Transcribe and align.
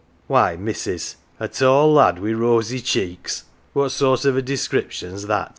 "Why, 0.27 0.55
missus, 0.55 1.17
a 1.39 1.47
tall 1.47 1.93
lad 1.93 2.15
wi 2.15 2.31
1 2.33 2.39
rosy 2.41 2.81
cheeks! 2.81 3.43
What 3.73 3.89
sort 3.89 4.25
of 4.25 4.35
a 4.35 4.41
description's 4.41 5.27
that 5.27 5.49